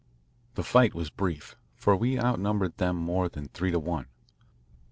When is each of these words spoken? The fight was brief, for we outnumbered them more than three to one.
The 0.55 0.63
fight 0.63 0.95
was 0.95 1.11
brief, 1.11 1.55
for 1.75 1.95
we 1.95 2.17
outnumbered 2.19 2.77
them 2.77 2.95
more 2.95 3.29
than 3.29 3.49
three 3.49 3.69
to 3.69 3.77
one. 3.77 4.07